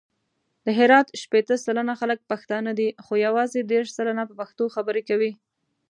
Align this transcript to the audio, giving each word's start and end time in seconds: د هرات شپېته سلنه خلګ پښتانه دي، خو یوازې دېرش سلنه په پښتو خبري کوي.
د 0.65 0.67
هرات 0.77 1.07
شپېته 1.21 1.55
سلنه 1.65 1.93
خلګ 1.99 2.19
پښتانه 2.31 2.71
دي، 2.79 2.89
خو 3.03 3.13
یوازې 3.25 3.59
دېرش 3.71 3.89
سلنه 3.97 4.23
په 4.29 4.33
پښتو 4.39 4.63
خبري 4.75 5.03
کوي. 5.09 5.31